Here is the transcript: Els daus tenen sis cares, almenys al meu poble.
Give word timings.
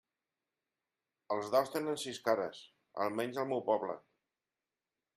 Els 1.35 1.51
daus 1.57 1.69
tenen 1.77 2.01
sis 2.05 2.21
cares, 2.31 2.65
almenys 3.07 3.41
al 3.45 3.49
meu 3.55 3.65
poble. 3.73 4.01